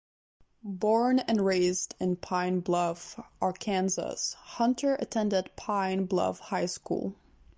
[0.63, 7.13] Born and raised in Pine Bluff, Arkansas, Hunter attended Pine Bluff High School.